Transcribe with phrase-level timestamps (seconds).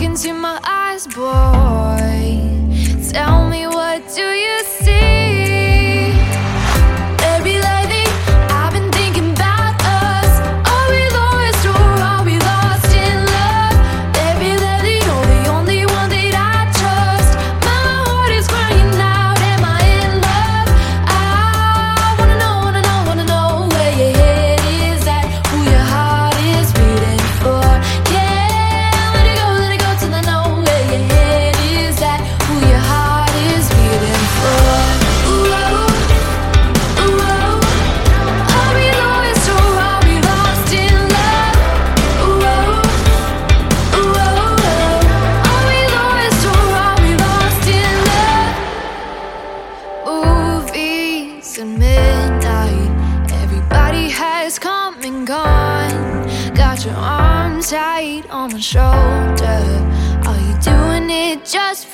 [0.00, 3.12] look into my eyes, boy.
[3.12, 3.79] Tell me what.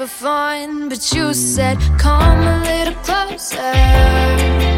[0.07, 4.76] for fun, but you said, come a little closer.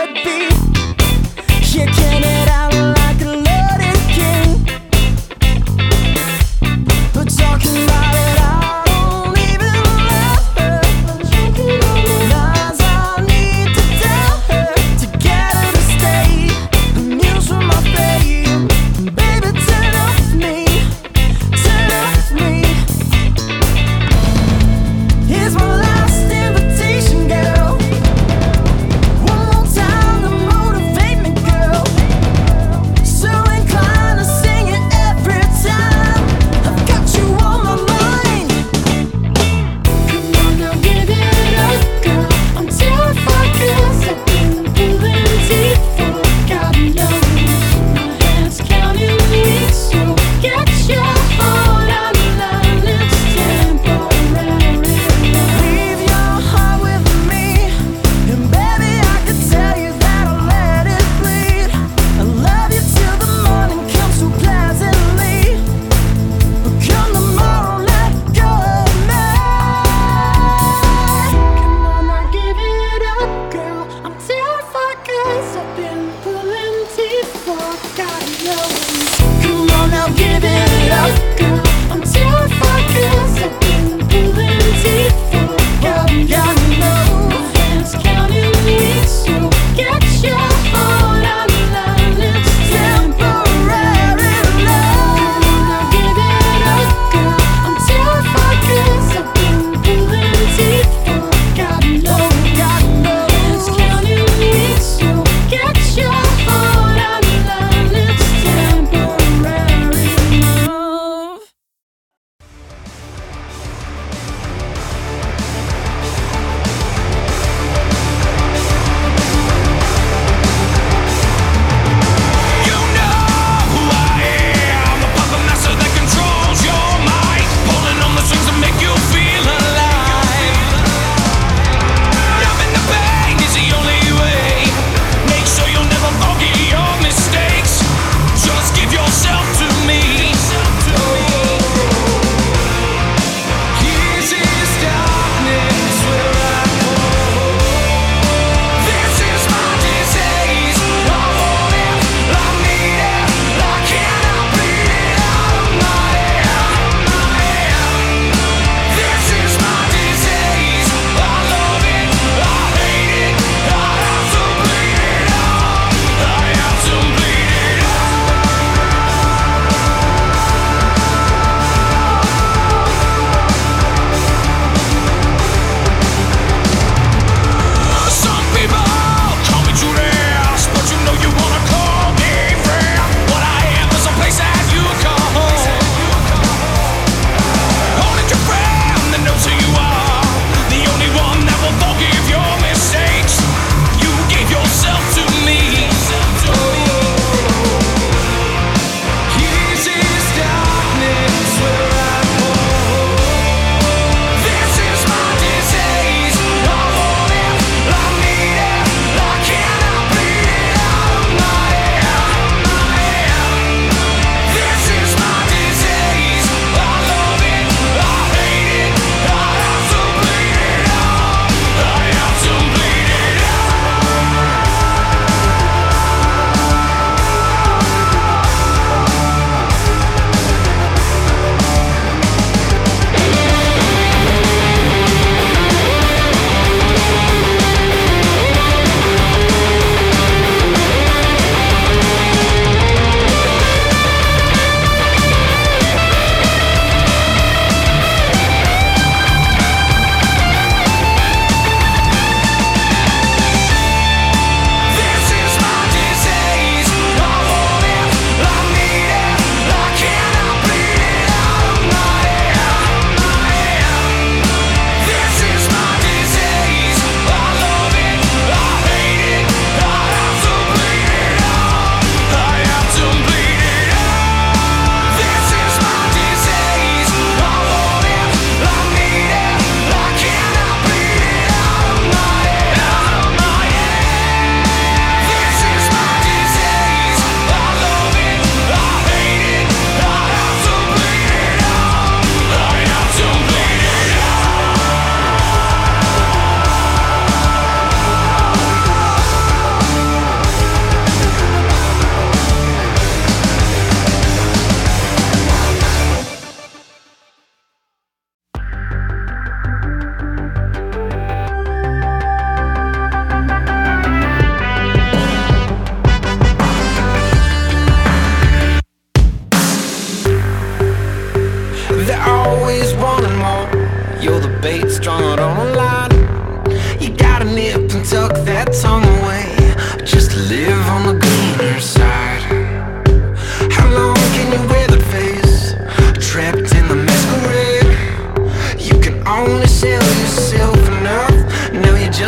[0.00, 0.79] I should be.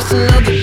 [0.02, 0.61] Just another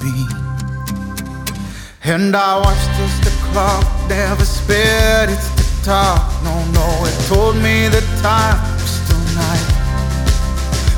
[0.00, 0.26] be.
[2.02, 6.18] And I watched as the clock never sped its guitar.
[6.42, 9.66] No, no, it told me the time was still night.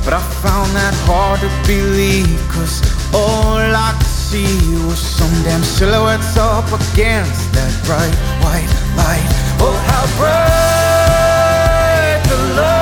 [0.04, 2.80] But I found that hard to believe, cause
[3.12, 4.46] all I could see
[4.86, 9.26] was some damn silhouettes up against that bright white light.
[9.60, 12.82] Oh, how bright the light!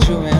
[0.00, 0.31] true.